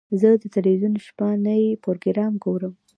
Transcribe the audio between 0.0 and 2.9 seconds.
زه د تلویزیون شپهني پروګرام ګورم.